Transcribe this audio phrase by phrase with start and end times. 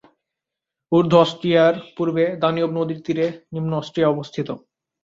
[0.91, 4.47] ঊর্ধ্ব অস্ট্রিয়ার পূর্বে, দানিউব নদীর তীরে নিম্ন অস্ট্রিয়া অবস্থিত।